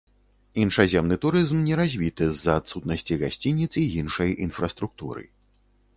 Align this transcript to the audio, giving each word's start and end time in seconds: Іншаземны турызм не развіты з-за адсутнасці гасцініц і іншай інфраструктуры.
Іншаземны 0.61 1.17
турызм 1.25 1.59
не 1.67 1.77
развіты 1.81 2.23
з-за 2.31 2.57
адсутнасці 2.63 3.21
гасцініц 3.25 3.71
і 3.85 3.87
іншай 4.03 4.31
інфраструктуры. 4.47 5.23